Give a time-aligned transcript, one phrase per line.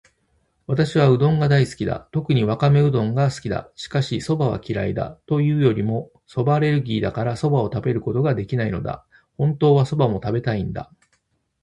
[0.65, 2.09] 私はうどんが大好きだ。
[2.11, 3.71] 特にわかめうどんが好きだ。
[3.75, 5.19] しかし、蕎麦は嫌いだ。
[5.27, 9.05] というよりも蕎麦アレルギーだから、蕎麦を食べることができないのだ。
[9.37, 10.91] 本当は蕎麦も食べたいんだ。